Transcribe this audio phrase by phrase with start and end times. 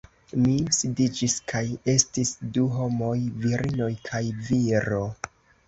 [0.43, 1.61] Mi sidiĝis kaj
[1.93, 3.13] estis du homoj
[3.45, 5.07] virinoj kaj viro